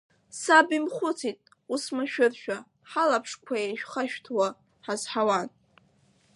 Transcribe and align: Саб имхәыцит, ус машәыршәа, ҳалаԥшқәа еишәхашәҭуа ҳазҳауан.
Саб 0.39 0.67
имхәыцит, 0.77 1.39
ус 1.73 1.83
машәыршәа, 1.95 2.57
ҳалаԥшқәа 2.89 3.55
еишәхашәҭуа 3.65 4.47
ҳазҳауан. 4.85 5.47